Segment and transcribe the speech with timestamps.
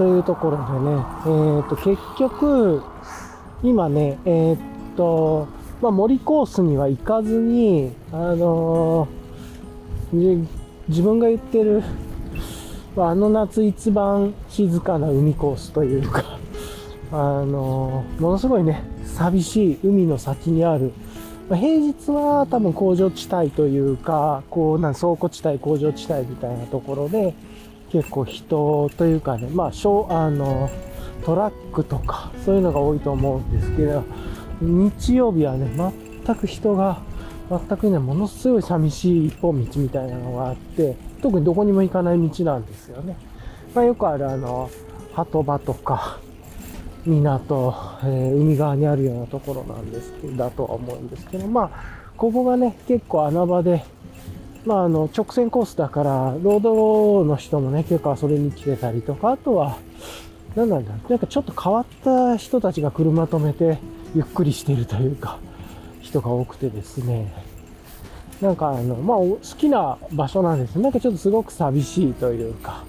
[0.00, 2.82] というところでね、えっ、と、結局、
[3.62, 4.58] 今ね、えっ、
[4.96, 5.46] と、
[5.82, 10.48] まあ、森コースには行かずに、あのー
[10.88, 11.82] 自分が言ってる、
[12.96, 16.24] まあの夏一番静かな海コースというか、
[17.12, 20.92] あのーものすごいね、寂しい海の先にある、
[21.50, 27.34] ま平日は多分工場地帯というか、こう、なん倉庫地帯、工場地帯みたいなところで、
[27.90, 30.70] 結構人というかね、まあ、小あの、
[31.24, 34.04] トラックとか、そういうのが多いと思うんですけど、
[34.60, 35.68] 日曜日はね、
[36.24, 37.02] 全く人が、
[37.48, 43.16] 全くね、ものすごい寂しい一本道みたいなのがあって、特にどこにも行かない道なんですよね。
[43.74, 44.70] まあ、よくあるあの、
[45.14, 46.18] 鳩場とか、
[47.06, 51.70] 港、えー海側にあるようなところなんですけど、だとは思うんですけど、まあ、
[52.16, 53.84] ここがね、結構穴場で、
[54.64, 59.78] まあ、あの、直線コースだから、ロードの人もね、結構遊びに来てたりとか、あとは、
[60.54, 63.78] なんなんだ、なんかちょっと変わった人たちが車止めて、
[64.14, 65.38] ゆっくりしてるというか、
[66.00, 67.32] 人が多くてですね、
[68.40, 70.78] なんかあの、まあ、好きな場所なんです。
[70.78, 72.84] なんかちょっとすごく寂しいというか、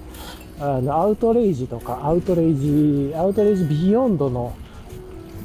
[0.60, 4.54] あの、アウトレイジとか、アウトレイジ、アウトレイジビヨンドの、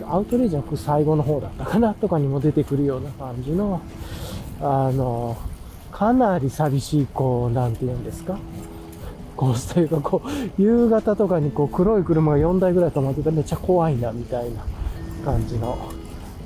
[0.08, 3.80] アウトレイジの最後の方だったかなとかにも出てくるような感じの、
[4.60, 5.36] あの、
[5.97, 8.39] かなり寂しい、こう、なんて言うんですか？
[9.34, 14.62] コースというか、こう、夕方とかにこう、黒い車が4台ぐらい止まっててめっちゃ怖いな、みたいな
[15.25, 15.78] 感じの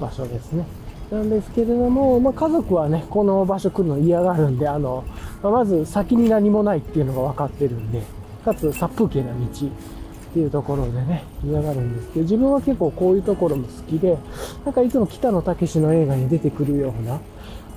[0.00, 0.64] 場所ですね。
[1.10, 5.02] なんですけれども、まあ、家族はね、この場所来るの嫌がるんで、あの、
[5.42, 8.04] まあまず先に何もないっていうのが分かってるんで、
[8.44, 14.16] かつ殺風景な道っていうところでね、嫌がるんですけど、自分は結構こういうところも好きで、
[14.64, 17.18] なんかいつも北野武の映画に出てくるような、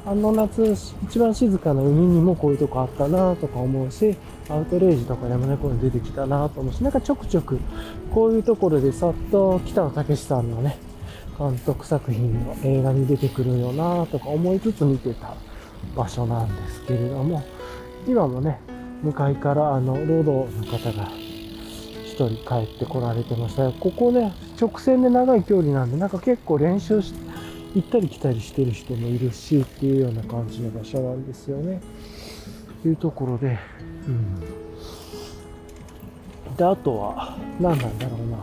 [0.05, 0.75] あの夏、
[1.05, 4.17] 一番静かな海にもこういうとこあったなとか思うし、
[4.49, 7.57] アウトレイジとかでもね、こういうの出てきたなと思うし、なんかちょくちょく、
[8.13, 10.77] こういうところでさっと北野武さんのね、
[11.39, 15.35] 監督作品の映画に出てくるよなとか思いつつ見てた
[15.95, 17.41] 場所なんですけれども、
[18.05, 18.59] 今もね、
[19.03, 21.07] 向かいからあの、ロードの方が
[22.03, 27.32] 一人帰ってこられてましたここね、直線で長い距離なんで、なんか結構練習して
[27.75, 31.81] 行ったり来たりしてる人もいるしっていうような感じの場所なんですよね。
[32.81, 33.57] というところで、
[34.07, 34.39] うん。
[36.55, 38.37] で、あとは、何なんだろうな。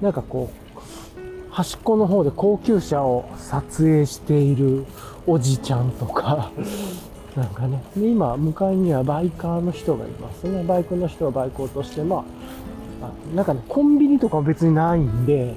[0.00, 4.86] なんかこう、端っこの方で高級車を撮影している
[5.26, 6.50] おじちゃんとか、
[7.36, 10.64] なんかね、で今、向かいにはバイカーの人がいますね。
[10.64, 12.24] バイクの人はバイクを落として、まあ、
[13.02, 15.54] あなんかね、コンビニとかも別にないんで、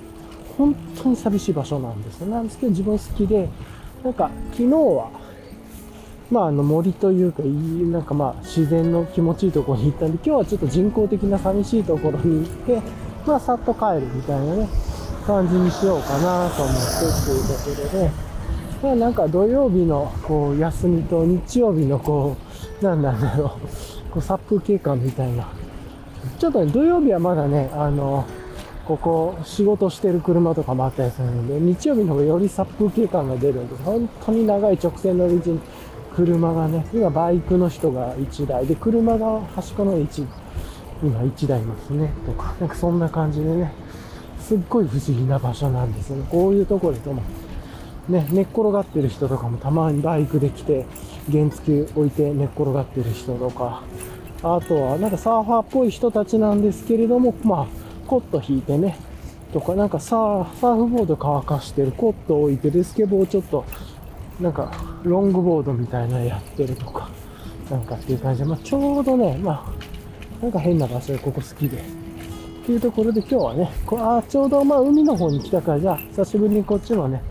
[0.58, 2.28] 本当に寂しい場所なんですよ。
[2.28, 3.50] なんですけど、自分好きで、
[4.04, 5.10] なんか、昨日は、
[6.32, 12.82] まあ、あの森というか、なんかまあ、自然の気持ちいいところに行ったんで、今日はちょっと人工的な寂しいところに行って、
[13.28, 14.70] まあ、さっと帰るみたいなね、
[15.26, 18.12] 感じにしようかなと思ってっていうところで、
[18.82, 22.38] まあ、なんか土曜日のこう休みと日曜日のこ
[22.82, 25.48] う、なんなんだろう、こう殺風景感みたいな。
[26.40, 28.26] ちょっとね、土曜日はまだね、あの、
[28.86, 33.76] ここ仕事してる車とかもあったりするんで、日曜日の方がより殺風景感が出るんで。
[33.84, 35.60] 本当に長い直線の道に
[36.16, 40.26] 車がね、今バイクの人が1台で、車が端っこの1、
[41.04, 43.74] 今1台いますね、とか、なんかそんな感じでね、
[44.40, 46.28] すっごい不思議な場所なんですよね。
[46.30, 47.26] こういうところで止まっ
[48.08, 50.86] て、ね、寝っ転がってる人とかもたまにバイクで来て、
[51.32, 53.82] 原付置いて寝っ転がってる人とか、
[54.44, 58.98] あとはなんかサーファーっぽい人たちなんですけれども、まあ、コット引いてね、
[59.54, 63.66] とか、なんかサーサーフボード乾かしてる、コット置いて、でスケボーちょっと、
[64.40, 64.72] なんか、
[65.04, 67.10] ロングボードみたいなのやってるとか、
[67.70, 69.66] なんかっていう感じで、まあ、ちょうどね、ま
[70.42, 72.06] あ、なんか変な場所でここ好きで。
[72.66, 77.22] っていうところで今日はね、こあちょうどまあ海の方に来たから、じゃあ久しぶりにこっちのね、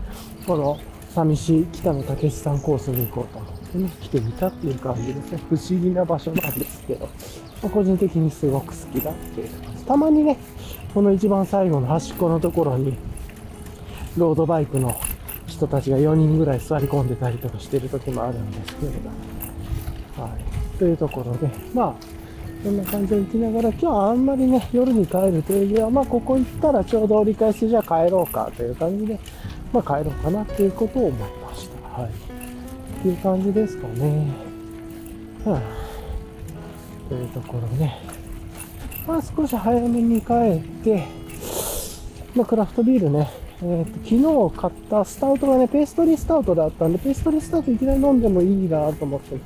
[0.47, 0.79] この
[1.13, 5.39] 寂しい北野武さんコースに行こうと思ってね、来てみたっていう感じですね。
[5.49, 7.09] 不思議な場所なんですけど、
[7.61, 9.83] まあ個人的にすごく好きだっていう感じ。
[9.83, 10.37] たまにね、
[10.95, 12.95] この一番最後の端っこのところに、
[14.15, 14.95] ロードバイクの
[15.45, 19.09] 人たちが4人ぐらい座り込んでたりとかしてる時もあるんですけれど、
[20.23, 20.77] はい。
[20.77, 21.95] というところで、まあ、
[22.63, 29.19] こんな感じで行きながら、今日はあんまりね、夜に帰るというよりは、まあ、ここ行ったらちょうど折り返しじゃ帰ろうかという感じで、
[29.73, 32.01] まあ、帰ろうかなっていうことを思いました。
[32.01, 32.09] はい。
[32.09, 32.13] っ
[33.01, 34.27] ていう感じですかね。
[35.43, 38.14] はあ、というところね。
[39.07, 41.05] まあ、少し早めに帰って、
[42.35, 43.29] まあ、クラフトビールね、
[43.61, 43.91] えーと
[44.49, 49.37] 昨日買ったスタウトがね、ペーストリースタウトだったんで、ペーストリースタウトいきなり飲んでもいいなと思って、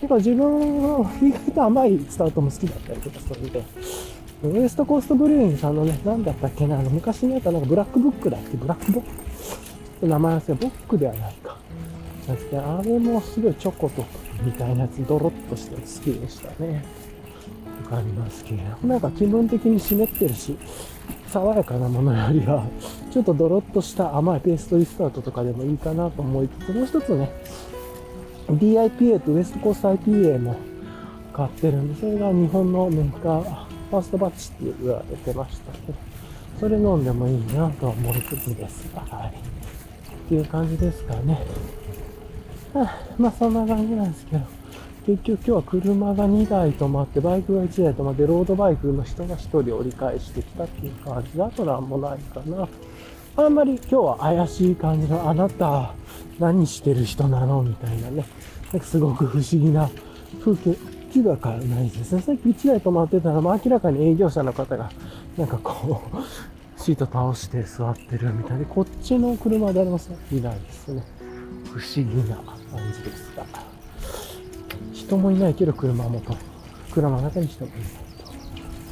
[0.00, 3.62] 結構自分は意外と甘いスタウトも好きだったりとかするんで、
[4.44, 8.56] ウエストコーストブリューイングさんのね、なんだったっけな、あの昔にあったなんかブラックブックだっけ？
[8.56, 9.04] ブラックボッ
[10.00, 10.06] ク？
[10.08, 11.58] 名前忘れ、ボックではないか。
[12.28, 14.04] あれもすごいチョコと
[14.42, 15.82] みたいなやつ、ドロッとして好
[16.12, 16.84] きでしたね。
[17.84, 20.56] わかりますけど、なんか気分的に湿ってるし、
[21.28, 22.64] 爽やかなものよりは、
[23.10, 27.30] ちょっとドロッとした甘いペーストリスタートとかでもいいかなと思いつつ、もう一つね、
[28.48, 30.56] DIPA とウエストコース IPA も
[31.32, 33.42] 買ってるんで、それが日本のメーカー、
[33.90, 35.98] ファーストバッチって言われてましたけど、
[36.60, 39.28] それ飲んでもいいなと思いつつですが、はい。
[39.28, 39.32] っ
[40.28, 41.40] ていう感じですかね。
[42.72, 44.44] はあ、まあそんな感じなんですけど、
[45.06, 52.68] 結局今日は車が2台止まって、バイクが1台止まって、ロードバイクの人が1人折り返してきたっていう感じで、あとなんもないかな。
[53.34, 55.94] あんまり今日は怪しい感じの、あなた
[56.38, 58.24] 何してる人なのみたいなね、
[58.72, 59.90] なんかすごく不思議な
[60.40, 60.76] 風景、
[61.12, 62.22] 気が変わらないですね。
[62.22, 64.90] さっき1台止まってたら、まあ、明らかに営業者の方が、
[65.36, 66.16] なんかこう、
[66.80, 71.02] シート倒して座ってるみたいで、こっちの車は誰も座っていないですね。
[71.64, 72.54] 不思議な感
[72.92, 73.71] じですが。
[75.06, 76.36] 人もいないけど車もと。
[76.92, 77.88] 車の中に人もいない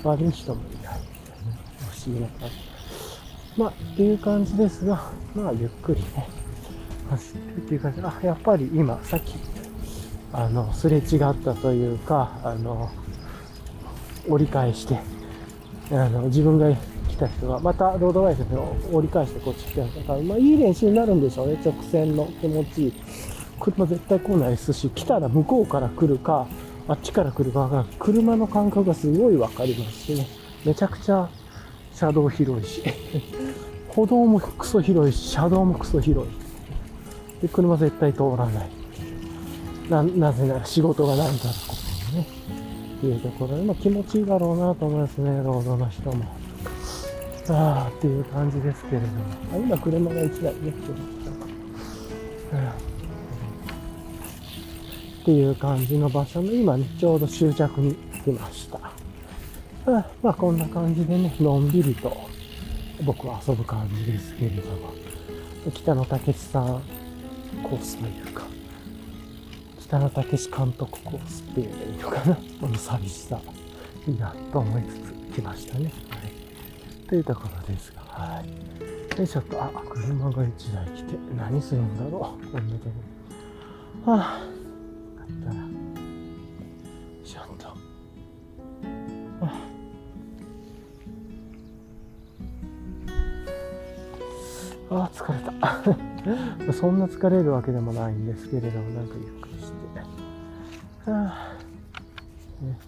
[0.03, 0.11] と。
[0.11, 2.55] 周りに人もいないみたいな、不思議な感じ。
[3.57, 6.29] まあ、っていう感じですが、まあ、ゆっくりね、
[7.11, 9.35] 走ってっていう感じ、あ、やっぱり今、さっき
[10.33, 12.89] あの、すれ違ったというか、あの、
[14.29, 15.01] 折り返して、
[15.91, 16.73] あの、自分が
[17.09, 18.57] 来た人が、またロードバイクで
[18.93, 22.93] 折り返してこっち来たから、まあいい練習になるんでしょうね、直線の気持ちいい。
[23.61, 26.47] 車絶対来ないですし、来たら向こうから来るか、
[26.89, 30.27] あっちから来るかが、車の感覚がすごいわかりますしね、
[30.65, 31.29] めちゃくちゃ
[31.95, 32.83] 車道広いし、
[33.89, 36.33] 歩道もクソ広いし、車道もクソ広い。
[37.43, 38.71] で、車絶対通らない。
[39.91, 42.27] な、なぜなら仕事がないからこそね。
[42.97, 46.25] っていうところで、まあ、気持ちいいだろうなと思いますね、ロードの人も。
[47.49, 49.13] ああ、っていう感じですけれども。
[49.53, 51.03] あ今、車が1台ね、来てまし
[52.51, 52.57] た。
[52.57, 52.90] うん
[55.21, 57.95] っていう感じの場所の今ね、ちょうど終着に
[58.25, 58.79] 来ました。
[59.87, 62.17] あまあこんな感じでね、のんびりと
[63.03, 64.93] 僕は遊ぶ感じですけれども、
[65.75, 66.83] 北野武さん
[67.63, 68.45] コースというか、
[69.81, 72.37] 北野武監督コースっていうのかな。
[72.59, 73.41] この寂しさ、
[74.07, 74.95] いいなと思いつ
[75.33, 75.93] つ来ましたね。
[76.09, 77.09] はい。
[77.09, 79.17] というところですが、はい。
[79.17, 82.47] で、ちょっと、あ、車が1台来て、何するんだろう。
[82.47, 82.91] こんなとこ
[84.07, 84.13] ろ。
[84.13, 84.60] はあ
[85.31, 85.55] ったら
[87.25, 87.69] ちゃんと。
[94.93, 95.39] ああ疲れ
[96.67, 96.73] た。
[96.73, 99.73] そんな疲れるわけでもないんですけれどもなんかゆっくりし
[101.05, 101.11] て。
[101.11, 101.57] はあ。
[102.61, 102.79] ね。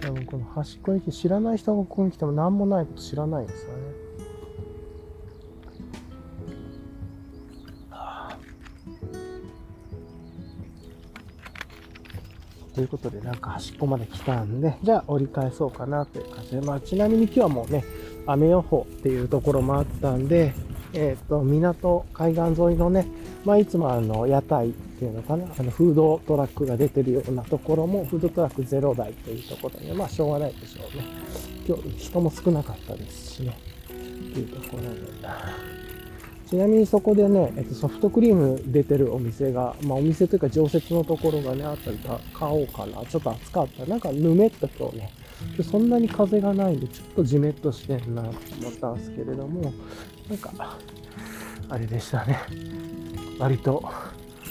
[0.00, 3.91] 多分この端っこに来て知らない人がここに来ても何もないこと知らないんですよね。
[12.82, 17.84] いうことで、なんか端っこまで来たんで、じゃあ折り返そうかなという感じで、まあちなみに今日はもうね、
[18.26, 20.54] 雨予報っていうところもあったんで、
[20.92, 23.06] えっ、ー、と、港、海岸沿いのね、
[23.44, 31.04] まあいつもあの、屋台っていうのかな、あの、フードトラックが出てるようなところも、フードトラック0台というところで、まあしょうがないでしょうね。
[31.66, 33.56] 今日人も少なかったですしね、
[33.86, 35.81] っていうところで。
[36.52, 43.06] ちなみにそこでね、えっと、ソフトクリーム出てるお店が、まあお店というか常設のところがね、あったり買おうかな。
[43.06, 43.86] ちょっと暑かった。
[43.86, 45.12] なんかぬめっと今日ね、
[45.62, 48.28] そんなに風がないんで、ちょっとじめっとしてんなと
[48.60, 49.72] 思ったんですけれども、
[50.28, 50.76] なんか、
[51.70, 52.38] あれでしたね。
[53.38, 53.82] 割と、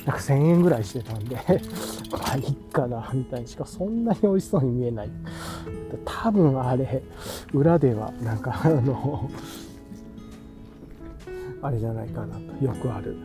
[0.04, 1.36] なんか1000円ぐらいしてたんで
[2.12, 3.48] まあ、いっかな、みたいに。
[3.48, 5.10] しかそんなに美味しそうに見えない。
[6.04, 7.04] 多分あれ、
[7.54, 9.30] 裏では、なんかあの、
[11.62, 12.66] あれじゃないかなと。
[12.66, 13.16] よくある。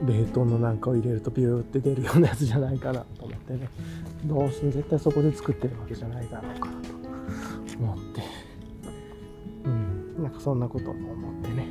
[0.00, 3.68] 冷凍のなんかを入れるとビューって出るようなやつじゃないかなと思ってね。
[4.24, 6.88] どうして絶対そこで作ってるわけじゃないだろうかなと
[7.80, 8.22] 思って。
[9.64, 10.22] うん。
[10.22, 11.66] なんかそんなことも思ってね。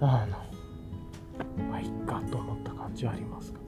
[0.00, 3.59] あのまあいっかと思った感じはありますが、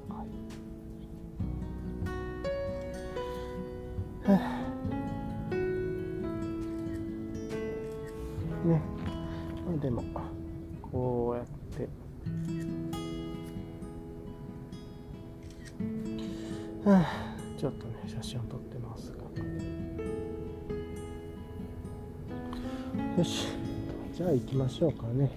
[9.82, 10.04] でも
[10.80, 11.46] こうやっ
[11.76, 11.88] て。
[16.88, 19.18] はあ、ちょっとね写真を撮ってますが。
[23.18, 23.48] よし。
[24.14, 25.32] じゃあ行きましょうかね。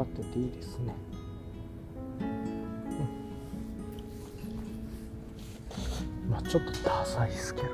[0.00, 0.94] アライト光ってていいですね、
[2.20, 2.24] う
[6.28, 7.68] ん、まあちょっとダサいですけど。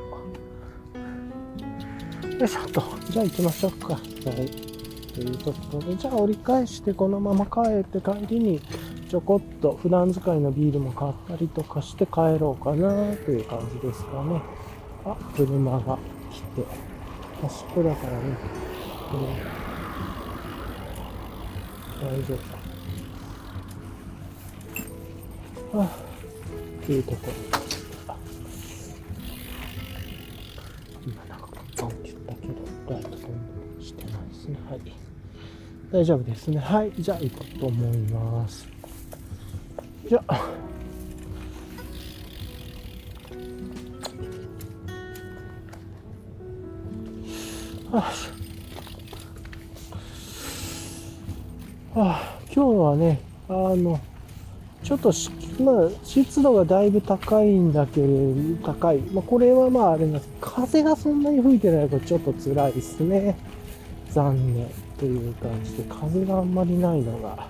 [2.39, 2.83] よいしょと。
[3.11, 3.95] じゃあ行きましょうか。
[3.95, 4.01] はい。
[5.15, 8.61] というころで、じゃあ折り返してこのまま帰って帰りに
[9.09, 14.43] ちょこっと普段使いのビールも買ったりとかして帰ろうかなという感じですかね。
[15.05, 15.99] あ、車が
[16.33, 16.65] 来て、
[17.41, 18.37] 端っこだからね、
[22.05, 22.35] 大丈
[25.73, 25.89] 夫あ、
[26.85, 27.33] というところ
[31.07, 32.55] 今なんかポンって言ったけど、
[32.91, 34.59] ライト飛んでしてないですね。
[34.69, 34.81] はい。
[35.91, 36.23] 大丈夫。
[36.23, 36.59] ですね。
[36.59, 36.93] はい。
[36.99, 38.69] じゃあ行こうと思います。
[40.09, 40.35] じゃあ。
[40.35, 40.51] は
[47.93, 48.13] あ、
[52.97, 54.01] ね、あの、
[54.83, 55.13] ちょっと
[55.61, 58.35] まあ、湿度がだいぶ高いんだけれど、
[58.65, 58.99] 高い。
[58.99, 63.37] まあ、これはまああれなんです風がそんなに吹いてないとちょっと辛いですね。
[64.11, 64.85] 残念。
[64.99, 67.49] という感じで、風があんまりないのが、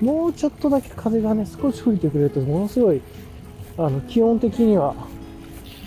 [0.00, 3.00] もうちょっとだけ風がね、少し吹いてくれると、ものすごい、
[3.76, 4.94] あの、基本的には、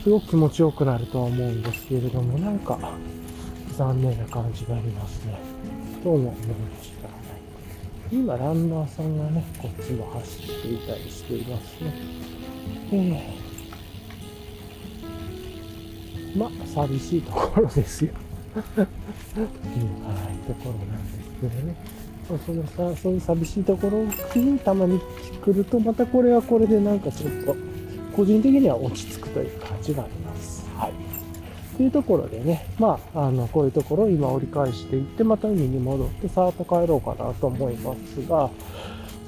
[0.03, 2.77] すごく気持ちよくなるとは思うんですけれども、なんか、
[3.77, 5.37] 残念な感じがありますね。
[6.03, 7.06] どうも思いました。
[8.11, 11.93] 今、ランナーさんがね、こっちも走っていたりしていますね。
[12.91, 18.11] えー、まあ、寂しいところですよ。
[18.55, 21.75] っていう、はい、ところなんですけどね。
[22.45, 24.03] そのさ、そういう寂しいところ
[24.41, 24.99] にたまに
[25.43, 27.55] 来ると、またこれはこれでなんかちょっと、
[28.15, 30.26] 個人的には落ち着くという感じがあります。
[31.77, 31.83] はい。
[31.83, 38.49] というところでね、まあ、あの、こういうところを今折り返していって、また海に戻ってさーっと帰ろうかなと思いますが、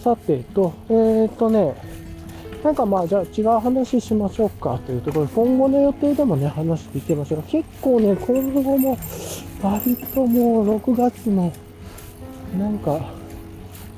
[0.04, 1.76] さてと、えー、っとね、
[2.64, 7.44] なんかまあ、じゃあ違う話しましょうかというところで、今後の予定でもね、話していきましょう。
[7.44, 8.98] 結構ね、今後も、
[9.62, 11.54] 割ともう6月の、
[12.58, 13.00] なんか、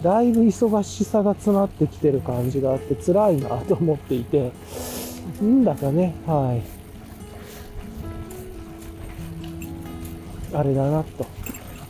[0.04, 4.52] だいぶ忙しさが詰まってきてる感じがあって辛いなと思っていて、
[5.42, 6.81] んだかね、はい。
[10.54, 11.26] あれだなと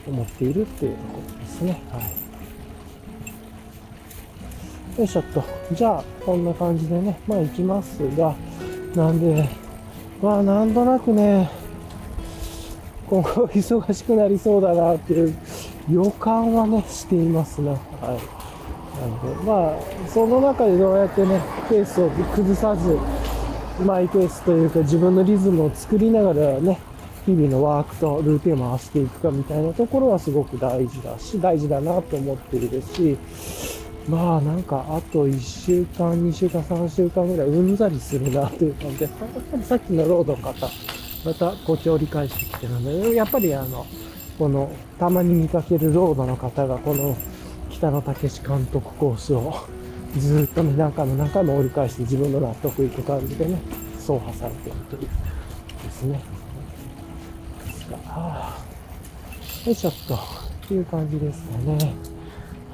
[0.06, 1.82] 思っているっていうことですね。
[1.90, 2.02] はい。
[4.98, 5.42] よいしょっと。
[5.72, 8.34] じゃあ、こんな感じでね、まあ行きますが、
[8.94, 9.48] なんで、
[10.22, 11.50] まあなんとなくね、
[13.08, 15.34] 今後 忙しくなりそうだなっていう
[15.90, 17.70] 予感はね、していますね。
[17.70, 18.42] はい。
[19.00, 22.98] なんで、まあ、その中でどうやってね、ペースを崩さず、
[23.84, 26.78] マイペースというか自分のリズムを作りながらね、
[27.26, 33.16] 日々のワークとルーティンを回していくかみたいなところはすごく大事だし、大事だなと思っているし、
[34.08, 39.08] まあなんかあと1週間、2週間、3週間ぐらいうんざりするなという感じで、
[39.62, 40.68] さっきのロードの方、
[41.24, 43.86] またこっち折り返してきてるので、やっぱりあの、
[44.38, 47.16] この、たまに見かけるロードの方が、この
[47.70, 49.54] 北野武監督コースを
[50.18, 53.60] ずっとね、何回も何回も折り返して自分の納得いく感じでね、
[53.96, 55.08] 走破されているという
[55.84, 56.41] ですね。
[57.98, 61.94] はあ、よいしょっと、いう感じですかね。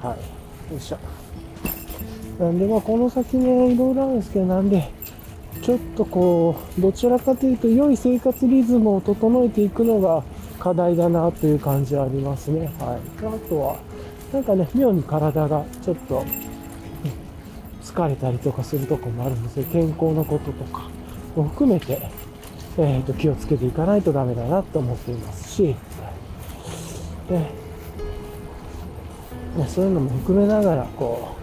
[0.01, 0.17] は
[0.71, 0.73] い。
[0.73, 0.99] よいしょ。
[2.39, 4.91] なんで、まあ、この先ね、いろいろあるんですけど、なんで、
[5.63, 10.23] ちょっとこう、どちらかというと、良い生活リズムを整えていくのが
[10.59, 12.71] 課題だなという感じはありますね。
[12.79, 13.27] はい。
[13.27, 13.77] あとは、
[14.33, 16.25] なんかね、妙に体がちょっと、
[17.83, 19.65] 疲れたりとかするとこもあるんですよ。
[19.73, 20.89] 健康のこととか
[21.35, 22.09] も含めて、
[22.81, 25.75] えー、と気をつけていかないとダメだなと思っていますし、
[27.29, 27.51] で、ね、
[29.67, 31.35] そういうのも含めながら、こ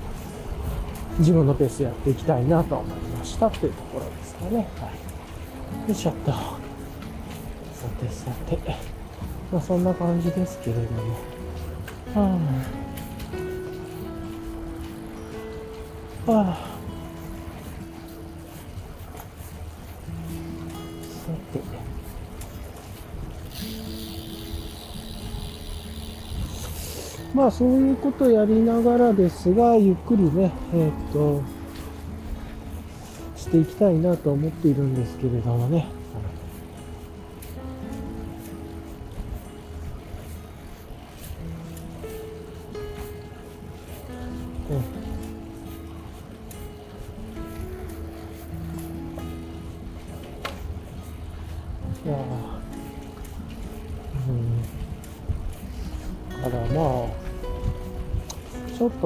[1.18, 4.68] う、自分のペースやっていきたいなと思いましたというところですかね。
[4.80, 4.88] は
[5.86, 5.90] い。
[5.90, 6.32] よいしょっと。
[6.32, 6.38] さ
[8.00, 8.58] てさて。
[9.52, 10.88] まあそんな感じですけれども。
[12.14, 12.40] は
[16.28, 16.32] あ。
[16.32, 16.75] はあ。
[27.36, 31.44] まあそういうことやりながらですが、ゆっくりね、えー、っと、
[33.36, 35.86] していきたいなと思っているんですけれどもね。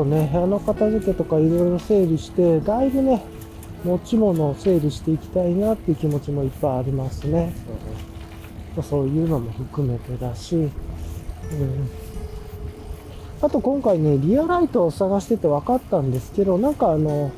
[0.10, 3.24] ね、部屋の片付けとかいろいろ整理して、だいぶね、
[3.84, 7.54] 持ち物を整理していきたいなっていう気持ちもいっぱいありますね。
[8.76, 10.72] うん、そういうのも含めてだし、うん、
[13.42, 17.32] あと今回ね、リアライトを探してて分かったんですけど、なんかあの、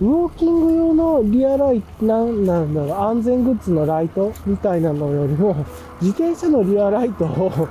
[0.00, 5.56] ウォーキング用のリアライト、なんなんだろう、安全グッズのライトみたいなのよりも、
[6.00, 7.68] 自転車のリアライトを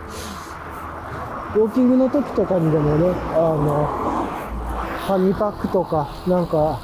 [1.56, 6.82] ウォーキングの時とかにでもね、あの、紙パックとか、なんか、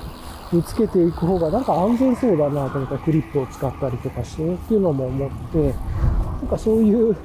[0.53, 7.15] 見つけていく方がなんか安全そうだなと思ったらクリップを使ったりとかして、っていうのも思って、なんかそういう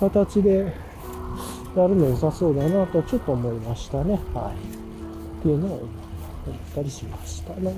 [0.00, 0.74] 形で
[1.76, 4.18] やるの良さそうだなとちょっと思いましたね。
[4.34, 4.54] はい。
[5.40, 5.88] っていうのを思っ
[6.74, 7.74] たりしましたね。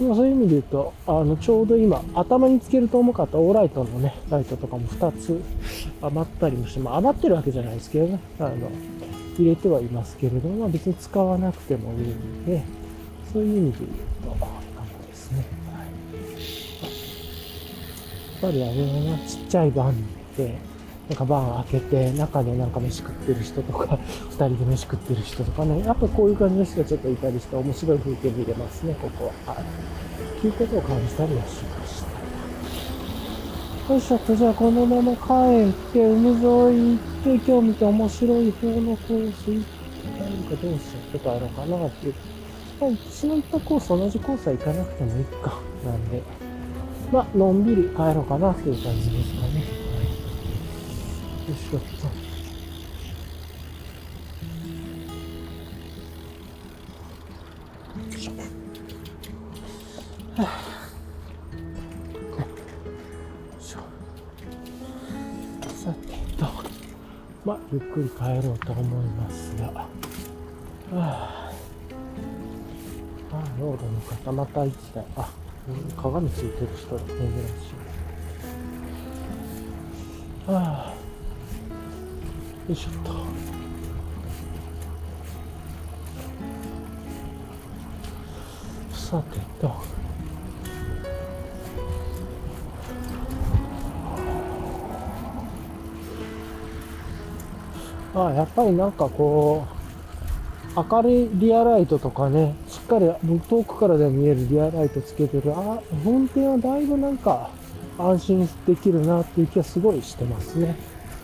[0.00, 5.40] うん、そういう意味で言うと、あの、ちょうど今、頭につけると重かったオーライトのね、ライトとかも2つ
[6.00, 8.70] 余ったりもして、まあ余ってるわけじゃないですけどね、あの、
[9.38, 12.62] 入れてはいますけれども、別に使わなくてもいいんで、
[13.32, 13.88] そういう意味で言
[14.34, 14.46] うと、
[15.06, 15.44] ですね。
[15.72, 15.92] はい、や
[18.38, 19.96] っぱりあれは、ちっちゃいバン
[20.36, 20.69] で、
[21.10, 23.98] なんかバン開けて、中でなんか飯食ってる人とか、
[24.30, 29.54] 二人で飯食ってる人とかね、やっぱこういう感じの人がちょっといたりして、面白い風景見れますね、ここは。
[29.54, 29.64] はい。
[30.40, 32.04] ということを感じたりはしまし
[33.88, 33.92] た。
[33.92, 39.80] よいしょっと、じゃあこのまま帰って、海沿い行って、今日見て面白い方のコース行って
[40.16, 42.14] 何かどうしようとかやろうかなっていう。
[42.80, 45.58] まあ、私の行ったコース、同じコースは行かなくてもいいか。
[45.84, 46.22] なんで、
[47.10, 49.79] まあ、のんびり帰ろうかなっていう感じですかね。
[51.50, 51.78] よいしょ。
[51.78, 51.86] っと。
[65.70, 66.46] さてと、
[67.44, 69.86] まあ、ゆっくり帰ろうと思いますが、は
[70.92, 71.52] あ、
[73.32, 75.32] ああ、ロードの方、また一台、あ、
[75.96, 77.20] 鏡ついてる人、珍し
[80.46, 80.52] い。
[80.52, 80.99] はあ。
[82.72, 83.12] いしょっと。
[88.96, 89.74] さてと。
[98.12, 99.64] あやっぱりなんかこ
[100.76, 103.08] う明るいリアライトとかねしっかり
[103.48, 105.52] 遠くからでも見えるリアライトつけてる。
[105.54, 107.50] あ運転はだいぶなんか
[107.98, 110.76] 安心できるなっていう気はすごいしてますね。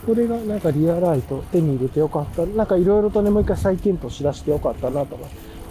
[0.06, 2.46] これがなんかリアライト手に入れてよかった。
[2.46, 5.28] なんかいろいろとね、もう一回再検討しだしてよかったなと思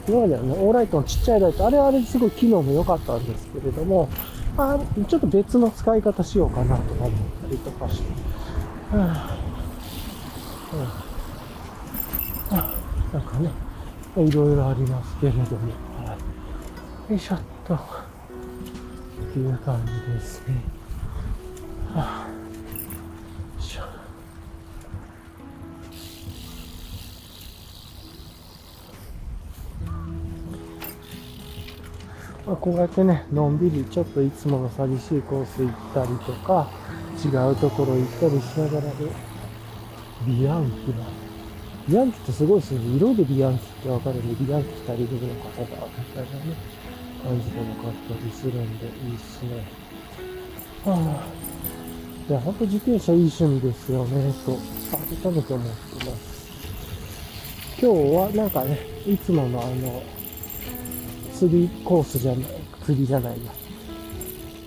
[0.09, 4.09] 今まではね、オーライトのちっちゃいライト、あれはあれすごい機能も良かったんですけれども、
[4.57, 7.11] あちょっと別の使い方しようかなとか思っ
[7.43, 8.03] たりとかして。
[8.93, 8.99] うん。
[8.99, 9.07] うん。
[12.51, 12.73] あ
[13.13, 13.49] なんかね、
[14.17, 15.45] いろいろありますけれども、
[16.05, 16.17] は
[17.09, 17.11] い。
[17.11, 17.73] よいしょっと。
[17.73, 17.77] っ
[19.33, 20.55] ていう感じですね。
[21.93, 22.24] はあ
[32.45, 36.69] まあ、こうやってね、のんびりちょっといつもの寂しいコース行ったりとか、
[37.17, 39.09] 違うところ行ったりしながらで、
[40.27, 40.97] ビアンキだ。
[41.89, 42.79] ビアンキってすごいですね。
[42.97, 46.55] 色でビアンキってわかるんで、ビアンキ2人組の方だ、みたいなね、
[47.23, 49.65] 感じで分かったりするんで、いいっすね。
[50.85, 51.45] はあ。
[52.29, 54.51] いや、ほんと自転車いい趣味ですよね、と、
[55.23, 56.35] 改めて思ってます。
[57.81, 60.03] 今日はなんかね、いつものあの、
[61.35, 62.45] 釣りコースじゃない、
[62.85, 63.51] 釣りじゃないや。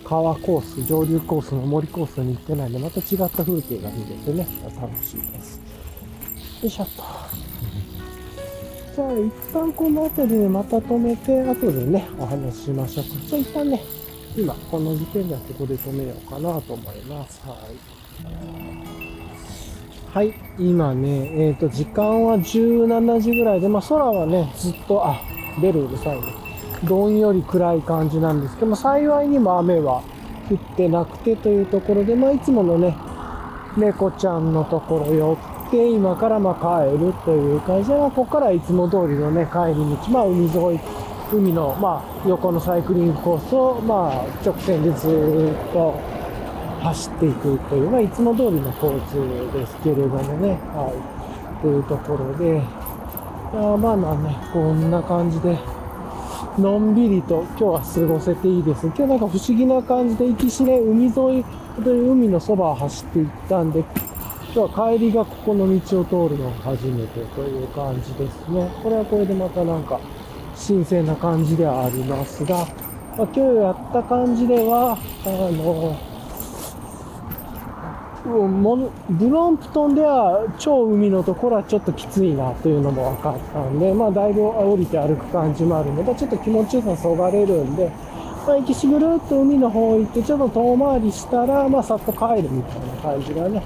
[0.05, 4.47] 川コース、上流コースの森コースに行ってないんで、また違った風景が見れてね、
[4.81, 5.61] 楽しいです。
[6.63, 7.03] よいしょっと。
[8.95, 13.11] じゃあ、一旦この辺りでまた止めて、後でね、お話ししましょうか。
[13.27, 13.83] じゃあ、一旦ね、
[14.37, 17.41] 今、この時点ではここで止めようかなと思います。
[17.47, 17.59] はい。
[20.11, 25.21] はい、今ね、えっ、ー、と、時間は17時ぐらいで、まあ、空はね、ずっと、あ、
[25.61, 26.48] ベルうるさいね。
[26.85, 30.03] どんより暗い感じなんですけども、幸いにも雨は
[30.51, 32.97] 降ってなくてというところで、まあ、いつものね、
[33.77, 40.81] 猫ちゃんのところ寄って、今からま帰るという感じで、まあ、ここからいつも通りのね、帰り道、まあ、海沿い、
[41.33, 46.01] 海の、まあ、横のサイクリングコースを、まあ、直線でずっと
[46.81, 50.91] 走っていくという、まあ、いつも通りの交通ですけれどもね、は
[51.59, 52.63] い、というところで、
[53.53, 55.59] あまあまあね、こんな感じで、
[56.59, 58.87] のんびりと今日は過ごせていいです。
[58.87, 63.85] 今日なんか不思議な感じで、行きしね、海沿い本当に海のそばを走っていったんで、
[64.53, 68.69] 今日は帰りがここの道を通るのが初めてという感じですね。
[68.83, 70.01] これはこれでまたなんか
[70.57, 72.67] 新鮮な感じではありますが、
[73.17, 75.97] まあ、今日やった感じでは、あの、
[78.29, 87.91] ブロンプトンでは超海のところはちょっときついなというのも分かったんで、まあだいぶ降りて歩く感じもあるので、ちょっと気持ちよさそがれるんで、
[88.47, 93.63] まあ、行きしぐるっと海の方行ってちょっと遠回りしたら、まあさっと帰るみたいな感じがね、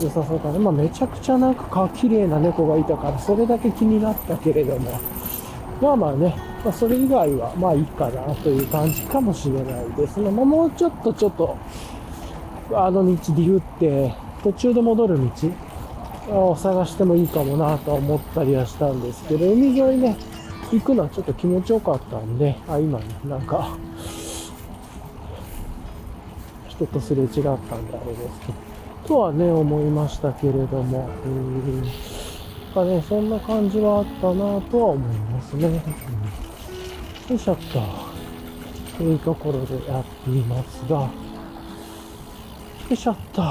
[0.00, 0.58] 良さそうかな。
[0.58, 4.98] まあめちゃくちゃなんか綺麗な猫がいたから、それだけ気になったけれども、
[5.80, 10.30] まあまあね、まあ、それ以外はまあいいかなという感じかもしれないですね。
[10.30, 11.56] まあ、もうちょっとちょっと、
[12.72, 15.18] あの道で言って、途中で戻る
[16.28, 20.16] 道を探してもいいかもなと思ったりはしたんですけど、海沿いね、
[20.72, 23.76] 行くのはちょっと気持ちよかったんで、あ、今ね、なんか、
[26.68, 28.54] 人とすれ違ったんであれですけど、
[29.06, 31.82] とはね、思いましたけれども、うん、
[32.76, 35.66] かね、そんな感じはあったなとは思いますね。
[35.66, 35.82] うん、よ
[37.34, 41.08] いしょっと、というところでやっていますが、
[42.88, 43.42] よいしょっと。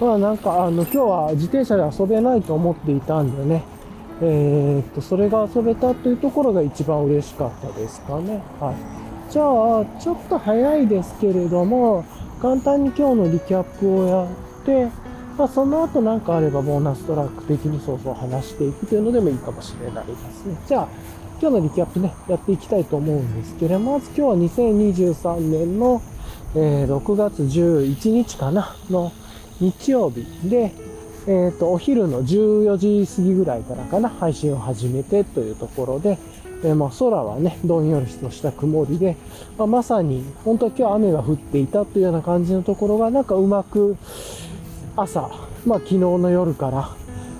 [0.00, 3.62] まあなんかあの今日は自転車で遊べないと思っていたんでね、
[4.22, 8.40] えー、っと、それが遊べたというところが一番嬉しかったですかね。
[8.58, 9.30] はい。
[9.30, 12.04] じゃあ、ちょっと早いですけれども、
[12.40, 14.88] 簡単に今日のリキャップをやって、
[15.36, 20.56] まあ、その後なんかあればボーナストラック的にそうそう話していくというのでもいいかもしれないですね。
[20.66, 20.88] じゃあ、
[21.42, 26.00] 今日のリキャップね、やっていきたいと思うんですけれども、まず今日は2023年の、
[26.54, 29.12] えー、6月11日かな、の
[29.60, 30.26] 日曜日。
[30.48, 30.72] で、
[31.26, 36.18] えっ、ー、と、お昼の14時過ぎぐらいからかな、配信を始めてというところで、
[36.62, 39.16] えー、まあ空はね、どんよりとした曇りで、
[39.58, 43.96] まあ、まさに、本当は今日雨が降っていたというような感じのところが、なんかうまく、
[44.96, 45.30] 朝、
[45.66, 46.90] まあ昨日の夜から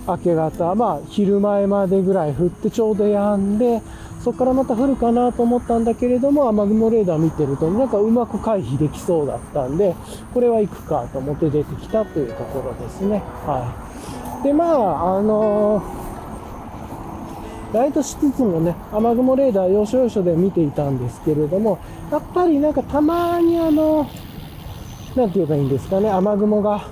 [0.06, 3.82] 明け方、まあ昼前までぐらい降ってちょうど止んで、
[4.26, 9.94] そこからまた降るかなと思ったんだけれども、雨雲レーダー見てると、なんかうまく回避できそうだったんで、
[10.34, 13.22] これは行くかと思って出てきたというところですね。
[13.46, 13.72] は
[14.40, 14.42] い。
[14.42, 21.78] で、まあ、あのー、ライトしつつもね、雨雲レーダー要所要所で見ていたんですけれども、
[22.10, 24.08] やっぱりなんかたまにあの、
[25.14, 26.88] なんて言えばいいんですかね、雨雲が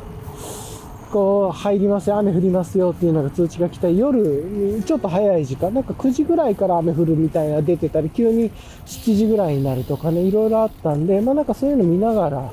[1.14, 8.50] こう入りますよ、雨降りますよっていうのが通知が来た夜、ちょっと早い時間、なんか9時ぐらいから雨降るみたいな出てたり、急に
[8.84, 12.50] 7時ぐらいになるとかね、いろいろあったんで、まあなんかそういうの見ながら、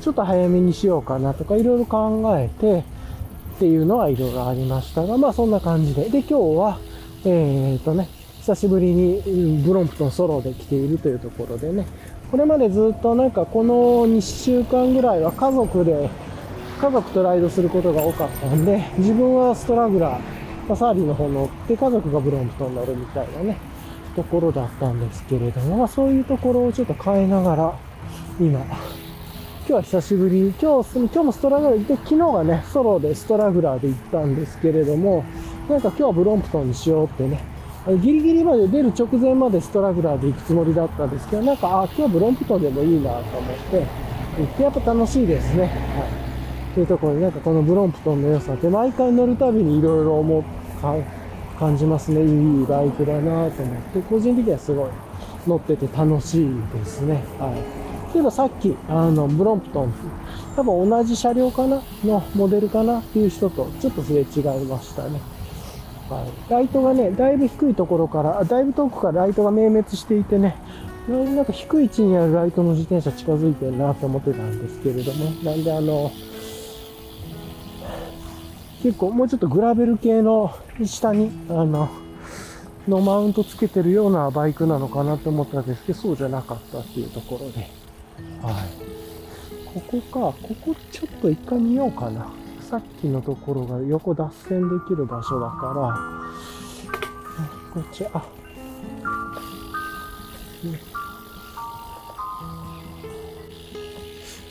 [0.00, 6.08] ちょっと早めにしようかなとか、いろいろ考えて、っていうのはいろいろありましたが、まあそんな感じで。
[6.08, 6.78] で、今日は、
[7.26, 11.86] えー、とね、久しぶりにブロンプトンソロで来ているというところでね、
[12.30, 16.08] これまでずっとなんかこの2週間ぐらいは家族で
[16.78, 23.58] 家族とライドすることが多かったんで、自分はストラグラー、サーリーの方乗って家族がブロンプトン乗るみたいなね、
[24.14, 27.78] ところだったんですけれども、まあそういうところをちょっと変えながら、
[28.40, 28.68] 今、今
[29.66, 35.24] 日は久しぶり、今日、今日もストラグラーで、昨日はね、ソロでストラグラーで行ったんですけれども、
[35.68, 37.40] なんか今日はブロンプトンにしようってね、
[38.00, 43.86] ギリギリまで出る直前までストラグラーで行くつもりだったんですけど、なんか、あ、今日ブロンプトンでもいいなと思って、
[44.38, 45.62] 行ってやっぱ楽しいですね。
[45.62, 45.68] は
[46.24, 46.27] い。
[46.78, 50.44] というところで、なんかこのブロンプトンの良さって毎回乗るたびにいろいろ思う、
[51.58, 52.22] 感じますね。
[52.22, 54.90] いいバイクだなと思って、個人的にはすごい
[55.44, 57.24] 乗ってて楽しいですね。
[57.40, 58.14] はい。
[58.14, 59.92] 例えばさっき、あの、ブロンプトン、
[60.54, 65.20] 多分同じ車両かなのモデルかなっていう人とちょっとすれ違いましたね。
[66.08, 66.50] はい。
[66.52, 70.54] ライトがね、だいぶ低いところから、だいぶ遠くからライトが明滅していてね、
[71.08, 76.12] なんか低い位置にあるライトの自転車近づいてるなと思ってたんですけれども、なんであの、
[78.82, 81.90] 結構もうちょっとグラベル系の下に、あの、
[82.86, 87.60] のマウントつけてるようなバイクなのかなと思ったんですけど、そうじゃなかったっていうところで。
[88.42, 88.88] はい。
[89.74, 92.32] ここか、ここちょっと一回見ようかな。
[92.60, 98.22] さっきのところが横脱線できる場所だから、こっち、あ、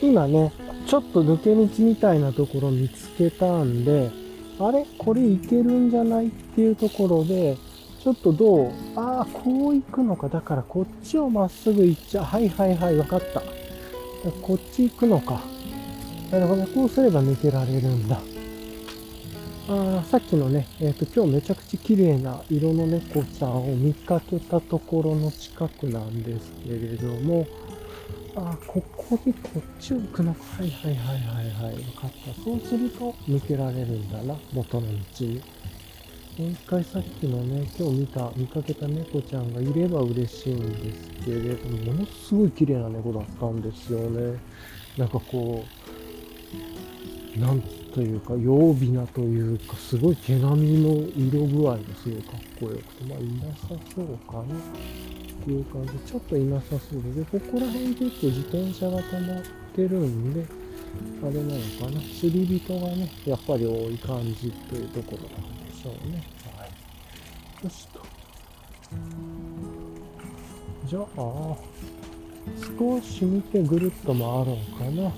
[0.02, 0.52] 今ね、
[0.88, 4.10] ちょっと抜け道みたいなところ見つけたんで、
[4.58, 4.86] あれ？
[4.96, 6.28] これいけるんじゃない？
[6.28, 7.58] っていうところで、
[8.02, 8.72] ちょっとどう？
[8.96, 10.30] ああ、こう行くのか。
[10.30, 12.24] だからこっちをまっすぐ行っちゃう。
[12.24, 13.42] はいはいはい、わかった。
[14.40, 15.42] こっち行くのか。
[16.30, 16.66] なるほど。
[16.68, 18.18] こうすれば抜けられるんだ。
[19.68, 27.46] あさっきのね、えっ、ー、と、今日めちゃくちゃ綺麗な色の猫ちゃんを見かけたところの近くなんですけれども、
[28.38, 30.40] あ、ここでこっちを行くのか。
[30.58, 31.74] はいはいはいはいはい。
[31.76, 32.42] 分かった。
[32.42, 34.36] そうすると抜けられるんだな。
[34.52, 34.92] 元の道
[35.24, 35.42] に。
[36.38, 44.38] もう一回さっきのね、今日見た、見かけた猫ちゃんがいれば嬉しいんですけれども、ものすごい綺麗な猫だったんですよね。
[44.96, 45.64] なんかこ
[47.36, 47.60] う、なん
[47.92, 54.54] というか、曜日なというか、すごい毛並みの色具合がすごいかっこよくて、まあいなさそうかな
[55.40, 59.42] っていう感じ、ちょっといなさそうで、ここら辺結構自転車が止まっ
[59.74, 60.46] てるんで、
[61.22, 66.22] あれなのかな、釣り人がね、やっぱり多い感じというところなんでしょうね。
[66.56, 67.64] はい。
[67.64, 68.00] よしと。
[70.86, 71.04] じゃあ、
[72.78, 75.02] 少し見てぐるっと回ろうかな。
[75.04, 75.12] はい。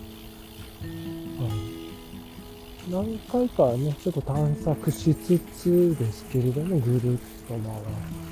[2.91, 8.30] 何回かね、ちょっと探索しつつですけれども、ぐるっと回って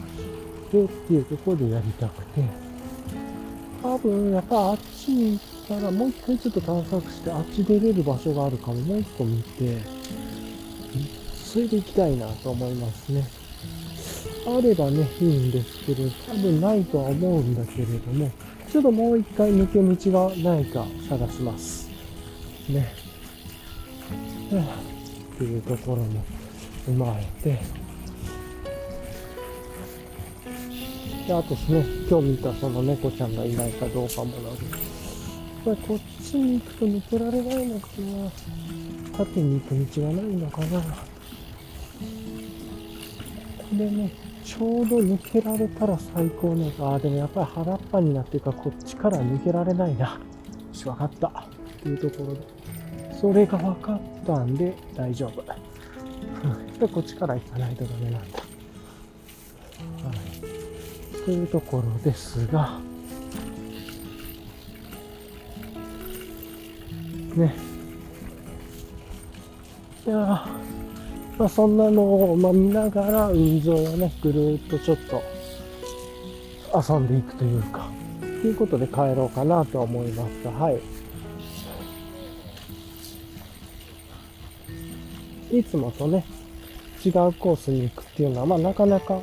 [0.68, 2.42] っていうところでやりたくて、
[3.82, 9.78] 多分、やっぱあっちに行ったら、もう一回ちょっと探索して、あっち出れる場所があるかも、もう一個見て、
[11.44, 13.24] それで行きたいなと思いますね。
[14.46, 18.30] あればね、いいんですけど、多分ないとは思うんだけれども、
[18.70, 21.88] ちょっともう一回抜け道がないか探します。
[22.68, 22.92] ね。
[25.34, 26.24] っていうところも
[26.86, 27.60] 踏まえて、
[31.28, 34.56] で、あとですね、今日見たその猫ちゃんがいないかどうかもなる。
[35.62, 37.86] これこっちに行くと抜けられないのか
[39.12, 40.86] な縦に行く道がないのかなこ
[43.72, 44.10] れね、
[44.42, 46.72] ちょうど抜けられたら最高ね。
[46.80, 50.06] ああ、でもやっぱり腹っぱになってるから、こっちから抜けられないな。
[50.06, 50.18] よ
[50.72, 51.28] し、わかった。
[51.28, 51.32] っ
[51.82, 52.40] ていうところで。
[53.20, 55.42] それが分かったんで大丈夫。
[56.80, 58.47] で、こっちから行かないとダメなんだ。
[61.28, 61.28] い。
[61.28, 62.80] というところですが、
[67.34, 67.54] ね。
[70.06, 70.16] いや
[71.36, 75.22] まあ、そんなのを、まあ、見ながら海沿いをね、ぐるっとちょっと
[76.92, 80.80] 遊んでいくというか、ということで帰ろうかなと思いますが、はい。
[85.58, 86.24] いつもとね、
[87.04, 89.20] 違うコースに行くっていうのは、まあ、なかなか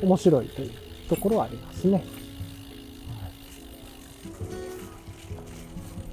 [0.00, 2.04] 面白いというところはありますね。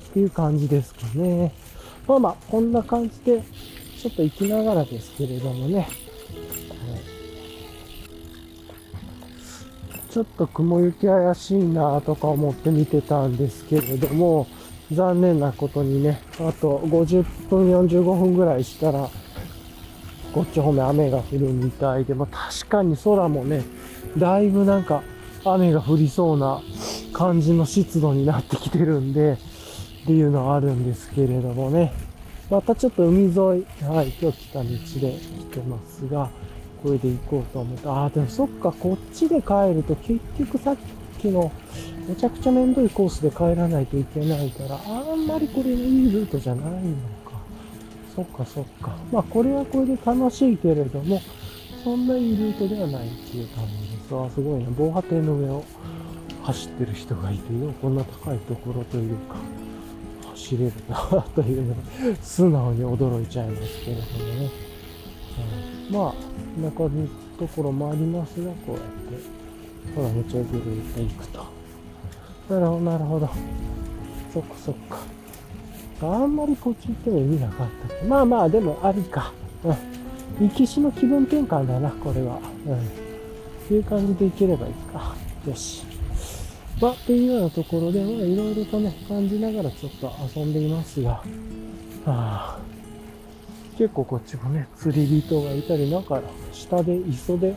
[0.10, 1.52] っていう感じですかね。
[2.08, 3.42] まあまあ、こんな感じで
[4.00, 5.88] ちょっと行きながらですけれどもね、はい、
[10.12, 14.46] ちょっと雲行き怪しいなとか思って見てたんですけれども、
[14.92, 19.10] 残念なことにね、あと50分、45分ぐらいしたら、
[20.34, 23.64] こっち方面雨が降るみたいで、まあ、確かに空もね、
[24.18, 25.04] だいぶなんか
[25.46, 26.62] 雨が降りそうな
[27.12, 29.38] 感じの湿度になってきてるんで、
[30.04, 31.94] っていうのはあるんですけれどもね。
[32.50, 33.66] またちょっと海沿い、はい、
[34.22, 35.00] 今日来た道で来
[35.46, 36.30] てますが、
[36.84, 40.78] これで行こうと思って、ああ、でもそっか、こっちで帰ると結局さっ
[41.20, 41.52] きの
[42.08, 46.80] めちゃくちゃめんどいコースで帰らないといけないから、あんまりこれいいルートじゃないの
[47.26, 47.40] か。
[48.14, 48.96] そっかそっか。
[49.12, 51.22] まあこれはこれで楽しいけれども、
[51.84, 54.16] そんないいルートではないっていう感じです。
[54.16, 54.68] あすごいね。
[54.78, 55.64] 防波堤の上を
[56.44, 59.36] 走ってる人がいてよ、こんな高いところというか。
[60.34, 60.98] 走れるな
[61.36, 61.82] というのが
[62.22, 64.08] 素直に驚いちゃいますけれども
[64.42, 64.50] ね。
[65.90, 66.14] うん、まあ、
[66.62, 67.08] 中の
[67.40, 71.46] ところもありますが、こうやって、ほら、めちゃぐるっと行くと。
[72.50, 73.30] なるほど、なるほど。
[74.34, 74.98] そっかそっか。
[76.02, 77.68] あんまりこっち行っても意味なかっ
[78.02, 78.06] た。
[78.06, 79.32] まあまあ、でもありか。
[79.64, 80.48] うん。
[80.48, 82.40] 行きしの気分転換だな、これは。
[82.68, 83.03] うん。
[83.64, 85.16] っていう感じで行ければいいか。
[85.48, 85.84] よし。
[86.82, 91.24] まあ、っていうようなところで、まあ、いろいろとね、感じながらちょっと遊んでいますが、は
[92.06, 92.60] あ、
[93.78, 96.22] 結構こっちもね、釣り人がいたり、なんか、
[96.52, 97.56] 下で、磯で、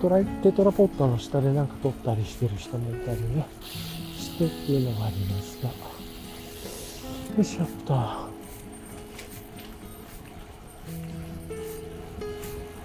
[0.00, 3.46] トライ、テトラポットの下でなんか撮ったりしてる人もいたりね、
[4.18, 5.74] してっていうのがありますが、よ
[7.40, 8.35] いしょっと。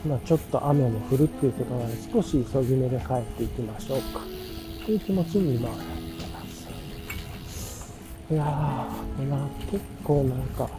[0.08, 4.22] まあちょっと雨も降るっていうことなので、少し急ぎ目で帰っていきましょうか。
[4.86, 5.94] という気持ちに今はなって
[6.34, 6.68] ます。
[8.32, 10.70] いやー、まあ、結構なんか、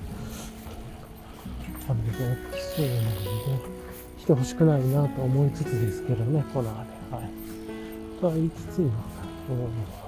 [1.89, 3.83] 雨が起きそうなので、
[4.19, 6.79] 来てほしくないなと思いつつですけどね、この雨。
[7.23, 8.21] はい。
[8.21, 10.02] とは言いつつ今、うん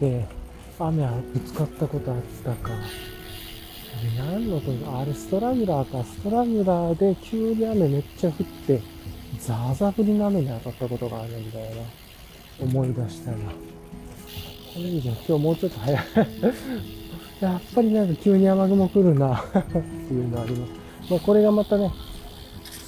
[0.00, 0.26] で
[0.78, 2.70] 雨はぶつかったことあったか。
[4.16, 6.04] 何のとあれストラギュラーか。
[6.04, 8.80] ストラギュラーで急に雨めっちゃ降って、
[9.40, 11.82] ザーザー降りの雨に当たったことがあるんだよな。
[12.60, 13.36] 思い出したな。
[13.38, 13.44] こ
[14.76, 16.04] れいいじゃん今日もうちょっと早い
[17.40, 20.72] やっぱりなんか急に雨雲来るなっていうのあります。
[21.10, 21.90] まあこれがまたね、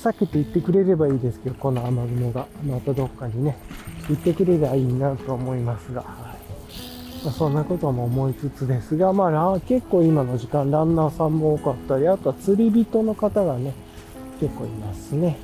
[0.03, 2.47] 避けていってくれればいいですけど、この雨雲が。
[2.65, 3.57] またどっかにね、
[4.09, 6.30] 行ってくれればいいなと思いますが。
[7.25, 13.75] ま、そんなことも思いつつですが、まあ、結構今の時間、ランナーさんも多かったり、あとは釣り人の方がね、
[14.41, 15.27] 結構いますね。
[15.27, 15.37] はい。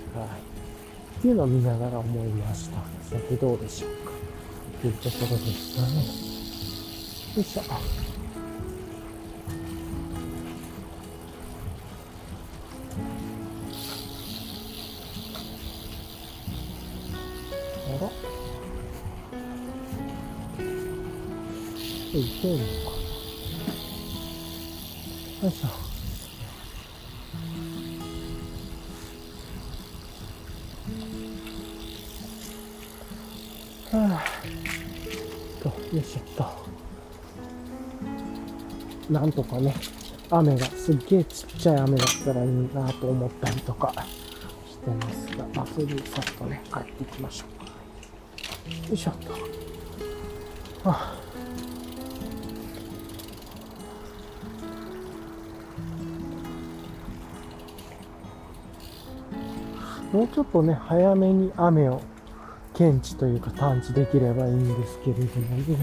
[1.18, 2.76] っていうのを見ながら思いました。
[2.76, 4.12] さてどうでしょうか。
[4.80, 5.96] というところでしたね。
[7.36, 8.05] よいしょ。
[39.26, 39.74] んとかね
[40.30, 43.92] 雨がすっげえちっちゃい雨だったらいいなと思ったりとか
[44.68, 47.44] してますが、まあ、それでさっとね帰っていきましょ
[48.86, 49.38] うよいしょっとは
[50.84, 51.26] あ
[60.12, 62.00] もうちょっとね、早めに雨を
[62.72, 65.74] 検知というか探知できればいいんですけれどもね。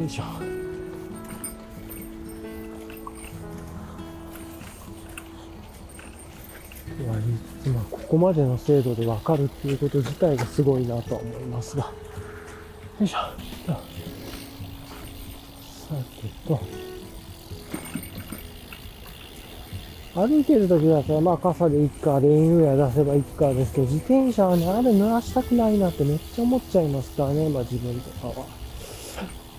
[0.00, 0.57] よいしょ。
[8.08, 11.82] ここまでの精度でわかるっていうこと自体がすごいなとは思いますが。
[11.84, 11.90] よ
[13.04, 13.18] いしょ。
[13.18, 13.76] さ
[16.18, 16.58] てと。
[20.14, 28.34] 歩いてる時だったら、まあ傘でいっか、レインウェア出せばいっかですけど、自転車はね、あれ濡らしたくないなってめっちゃ思っちゃいますからね、まあ自分とかは。
[28.34, 28.46] は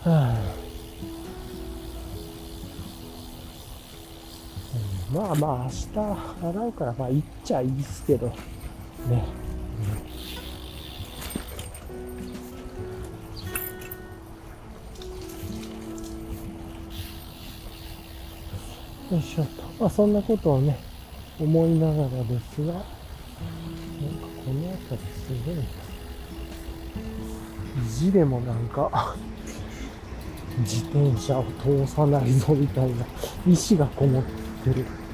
[0.06, 0.59] あ
[5.12, 5.88] まあまあ明日
[6.48, 8.34] 洗うから、まあ行っちゃいいっすけど、ね。
[19.12, 19.50] よいしょと。
[19.80, 20.78] まあそんなことをね、
[21.39, 22.86] 思いながらですが、なんか
[24.45, 25.56] この辺りすごい
[27.84, 29.15] 意地でもなんか
[30.60, 33.06] 自転車を通さないぞみたいな。
[33.48, 34.49] 意志がこもって。
[34.60, 35.09] ってる。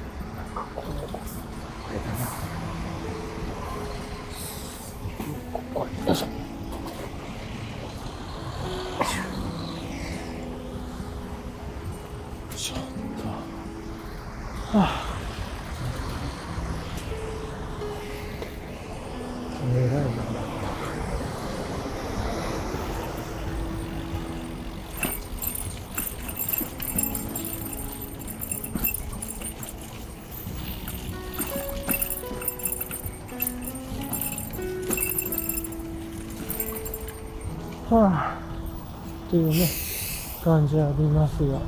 [39.36, 39.68] っていうね、
[40.42, 41.54] 感じありますが。
[41.54, 41.60] よ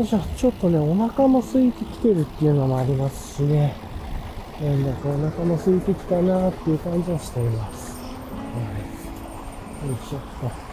[0.00, 3.74] いしょ、ちょっとね、お腹も空いてきてるっていうのもありますしね。
[4.62, 7.98] なんだかお腹も空いてきたなっていう感じはしています。
[7.98, 8.06] は
[9.84, 9.88] い。
[9.88, 10.68] よいしょっと。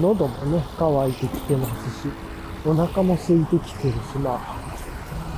[0.00, 2.12] 喉もね、乾いてきてますし、
[2.66, 4.32] お腹も空いてきてるし、ま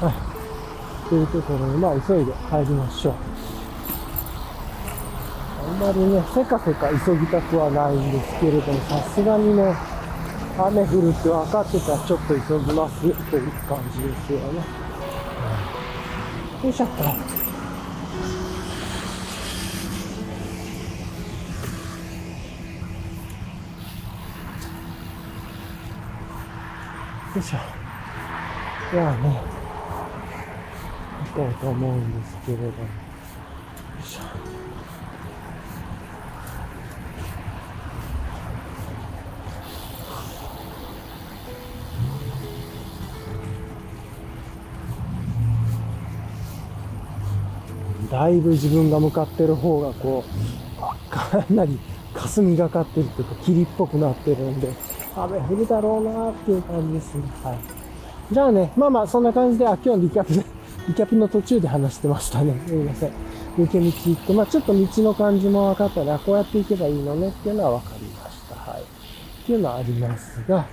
[0.01, 1.09] あ、はい。
[1.09, 3.15] というところで、まあ、急いで帰りましょう。
[5.83, 9.75] まりね、せかせか急ぎたくはないんですけれども、さすがにね、
[10.57, 14.63] 雨降るって分かってたらちょっと急ぎますという感じですよね。
[16.63, 17.03] よいしょっと。
[17.03, 17.11] よ
[27.41, 27.59] いしょ。
[28.95, 29.43] ではね、
[31.35, 33.02] 行こうと思うんですけれども。
[48.13, 50.23] だいぶ自分が向かってる方がこ
[50.79, 51.81] う、かなり
[52.13, 54.71] 霞がかってるというか霧っぽくなってるんで、
[55.17, 57.23] 雨降るだろうなっていう感じですね。
[57.43, 57.59] はい。
[58.31, 60.45] じゃあね、まあまあそんな感じで、あ、今日リキャップで、
[60.89, 62.61] リキャップの途中で話してましたね。
[62.67, 63.11] すみません。
[63.57, 68.71] 抜け道行って、まあちょっと道の感じも分かったら、こうやって行けばいいのねっていうのは分かりました。
[68.73, 68.83] はい。
[68.83, 70.67] っていうのはありますが、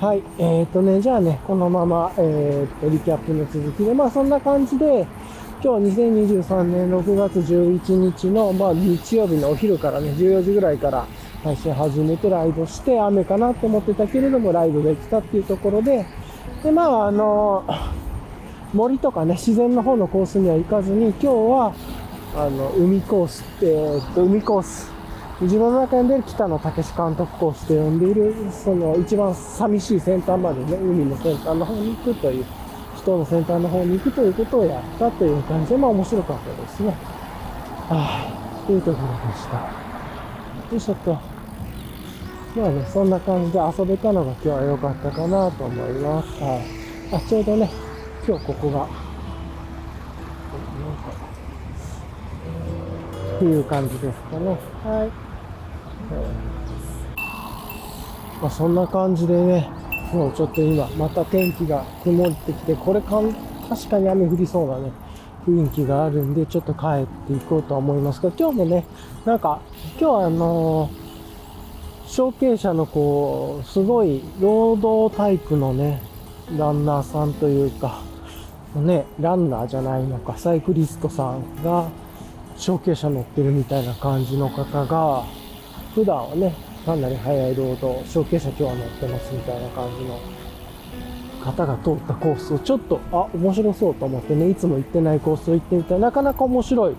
[0.00, 0.22] はい。
[0.38, 5.06] えっ、ー、とね、じゃあね、このまま、えっ、ー、と、リキャップの続きで、まあそんな感じで、
[5.62, 11.06] 今日2023年6月11日の、まあ、日曜日のお昼からね、14時ぐらいから
[11.44, 16.06] 配信始めてライブして、雨かなと思ってたけれども、ライブできたっていうところで、
[16.62, 17.66] で、まあ、あの、
[18.72, 21.74] 森とかね、自然の方のコースには行かずに、今日は、
[22.36, 24.90] あの、海コースって、え、っと、海コース。
[25.42, 32.46] 自分の中で北野武監督コースと呼んでいる、その一番寂しい先端までね、海の先端の方に行くという
[33.00, 36.94] 人の先端の方に行くということをやったという感じで、まあ面白かったですね。
[37.88, 38.28] は
[38.62, 39.56] い、というところでした。
[39.56, 39.64] よ
[40.76, 41.12] いしょっと。
[42.56, 46.42] まあね、そんな感じで遊べたのが今日は良かったかなと思います。
[46.42, 47.14] はい。
[47.14, 47.70] あ、ちょうどね、
[48.26, 48.84] 今日ここが、
[53.36, 54.58] っていう感じですかね。
[54.84, 55.10] はい。
[58.42, 59.70] まあ、そんな感じでね、
[60.12, 63.32] もうちょっと今、また天気が曇ってきて、これかん、
[63.68, 64.92] 確かに雨降りそうなね、
[65.46, 68.84] 雰囲気があるんで、ちょっと帰っていこうと思いますが、今日もね、
[69.24, 69.60] なんか、
[70.00, 76.02] 今日はあのー、証券者のこう、すごい労働タイプのね、
[76.56, 78.00] ランナーさんというか、
[78.74, 81.88] ね、ランナーじゃないのか、サイクリストさんが、
[82.56, 85.24] 証券者乗ってるみたいな感じの方が、
[85.94, 86.54] 普段はね、
[86.84, 90.18] かなり速いロード、小径車今日は乗ってますみたいな感じの
[91.44, 96.96] 方が通ったコースをちょっと、あ、面白そうと思ってね、いつも行ってないコースを行ってみたら、なかなか面白い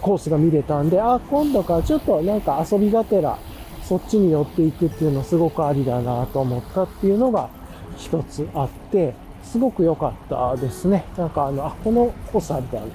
[0.00, 3.38] コースが見れたんで、あ、今度からちょっとなんか遊びがてら、
[3.82, 7.50] そっちに寄っていくっていうのすごくありだなと思ったっていうのが
[7.96, 11.04] 一つあって、すごく良かったですね。
[11.16, 12.86] なんかあの、あ、このコースありだな。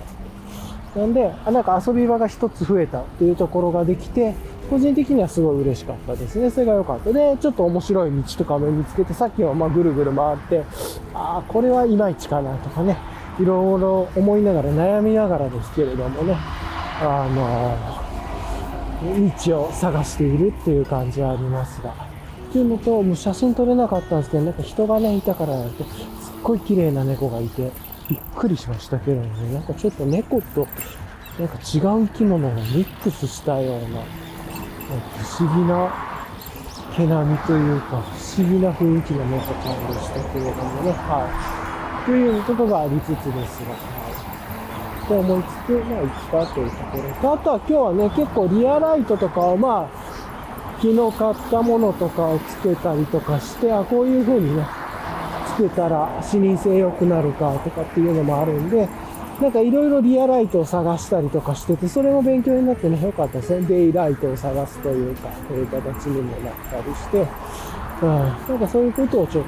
[0.95, 4.33] なんで、あ、なんか遊び場が一つ増えたっていうところができて、
[4.69, 6.49] 個人的にはすごい嬉しかったですね。
[6.49, 7.11] それが良かった。
[7.11, 10.63] で、ちょっと面白い道とかも見つけて、さっきはまぐるぐる回って、
[11.13, 12.97] ああ、これはいまいちかなとかね、
[13.39, 16.35] いろいろ思いながら、悩みながらですけれどもね、
[17.01, 17.77] あの
[19.47, 21.91] 道を探しているっていう感じはありますが。
[21.91, 27.71] っていうのと、もう写真撮れなかったんですけど、なんか人がね、いたからなんて、すっごい綺麗な猫がいて、
[28.09, 30.67] びっくりしましたけどね、なんかちょっと猫と、
[31.39, 34.01] なんか違う生き物がミックスしたような、
[34.89, 35.93] 不思議な
[36.95, 41.29] 毛並みというか、不思議な雰囲気の猫ちゃんでしたけれどもね、は
[42.01, 42.05] い。
[42.05, 43.77] ということがありつつですが、は
[45.05, 45.07] い。
[45.07, 49.89] と思いつつ、まあ、行ったというところと、あとは今日はね、結構リアライトとかをまあ、
[50.81, 54.65] 昨日買ったものとかをつけたりとかして、あ、こういう風にね、
[55.55, 58.89] つけたら視認性良くなるかとかっていうのもあるんで、
[59.41, 63.65] なんかいろいろリアライトを探したりとかしてて、それも勉強になってね、よかったですね。
[63.67, 67.25] デイライトを探すというか、そういう形にもなったりして、
[68.01, 69.45] うん、なんかそういうことをちょっ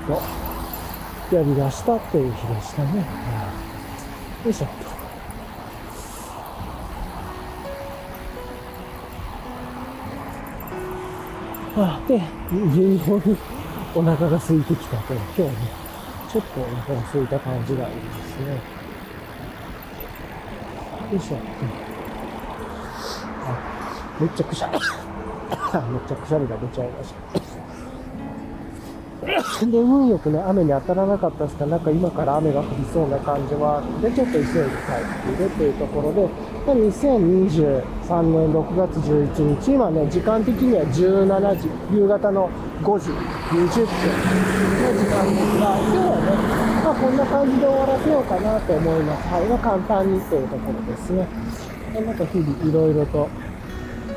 [1.29, 2.89] とやり出したっていう日でしたね。
[2.93, 4.91] うん、よいしょと。
[11.83, 13.01] あで、家に
[13.93, 15.51] お腹が空いてきたと、今日ね、
[16.31, 18.80] ちょっとお腹が空いた感じがありますね。
[21.11, 21.37] よいしょ。
[23.45, 23.59] あ、
[24.17, 24.73] めっちゃくしゃみ。
[24.79, 24.81] めっ
[26.07, 27.51] ちゃくしゃみが出ちゃいました。
[29.69, 36.29] で、運よくね、雨に当たらなかったですから、なんか今から雨が降りそうな感じはあるんで、ちょっと急いで帰っているというところで、
[36.65, 41.27] 2023年6月11日、今ね、時間的には17
[41.59, 42.49] 時、夕方の
[42.83, 43.15] 5時20
[43.51, 43.69] 分の
[44.97, 46.50] 時間ですが、今日はね、
[47.01, 49.27] こんな感じで終わらせようかなと思います。
[49.27, 49.45] はい。
[49.47, 51.27] まあ、簡単にというところですね。
[51.95, 53.27] なんか日々いろいろと、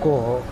[0.03, 0.43] こ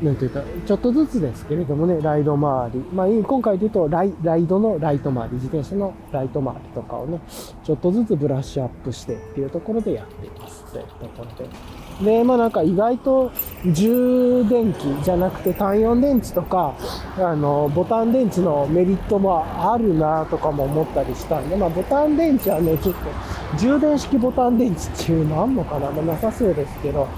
[0.00, 2.80] う、なんていうか、ちょっとずつですけれどもね、ライド周り。
[2.92, 7.20] まあ、今回で言うとライ、ライドのライト周り、自転車のライト周りとかをね、
[7.64, 11.50] ちょっとずつブラッシュアップしてっていうところでやっていますというところで。
[12.02, 13.32] で、まあなんか意外と
[13.66, 16.74] 充電器じゃなくて単4電池とか、
[17.16, 23.00] あの、ボタン電池のメリットもあるなとかも思ったりしたんで、まあボタン電池はね、ちょっと
[23.58, 25.90] 充電式ボタン電池っていうのあんのかな。
[25.90, 27.08] まあなさそうですけど、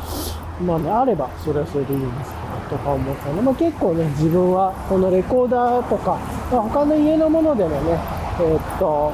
[0.61, 2.31] まあね、あればそれはそれでいいんです
[2.69, 6.19] けど、とか思ったんで、まあ結構ね、自分はこのレコーダーとか、
[6.53, 7.99] まあ、他の家のものでもね、
[8.41, 9.13] えー、っと、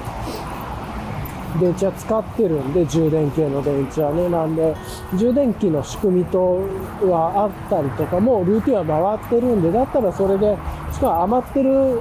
[1.58, 4.28] 電池は使ってるんで、充電系の電池はね。
[4.28, 4.74] なんで、
[5.16, 6.60] 充電器の仕組みと
[7.02, 10.56] はあったりとかもう、ルーティンは回ってるんで、だったらそれで、
[10.92, 12.00] しかも余ってる、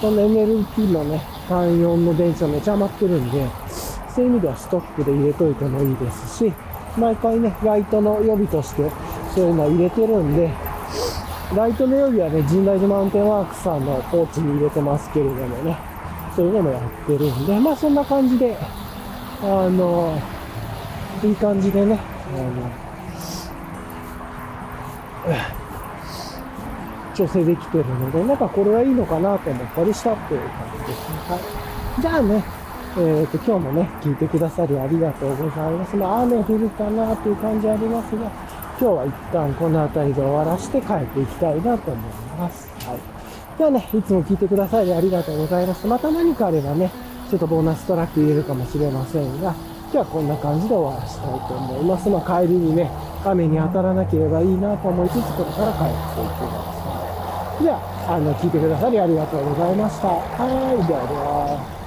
[0.00, 3.46] その NLP のね、単4の電池はめちゃ余ってるんで、
[4.14, 6.52] そういう意味ではストックで入れといてもいいですし、
[6.96, 8.90] 毎回ね、ライトの予備として
[9.34, 10.50] そういうのは入れてるんで、
[11.54, 15.76] ライトの予備はね、神代寺マウンテンワークさんのポーチに入れてますけれどもね、
[16.40, 18.56] そういうのもやってるんで、まあそんな感じで、
[19.42, 20.18] あの、
[21.22, 22.00] いい感じでね、
[22.34, 22.38] あ
[25.28, 25.34] の、
[27.14, 31.18] 調整できてるので、なんかこれはいいのかなと思ったりしたっていう感じですね。
[31.28, 31.36] は
[31.98, 32.00] い。
[32.00, 32.42] じゃあね、
[32.96, 35.94] えっ、ー、と、今日もね、聞いてくださりありがとうございます。
[35.94, 42.79] まあ、雨降るかなという感じありますが、今日は一旦この辺りで終わらして帰っていきたいなと思います。
[43.60, 43.60] はい。
[43.60, 45.86] ではね、いつも聞いてくださりありがとうございます。
[45.86, 46.90] また何かあればね、
[47.30, 49.54] ちょっとボーナストラック入れるかもしれませんが、
[49.92, 52.08] 今日はこんな感じで終わらしたいと思います。
[52.08, 52.90] まあ、帰りにね、
[53.24, 56.80] 雨に当たらなければいいなと思いつつ、これから帰っていきます
[57.60, 57.64] の。
[57.64, 60.08] では、あの、聞いてくださりありがとうございました。
[60.08, 60.22] は
[60.72, 61.79] い、ではでは。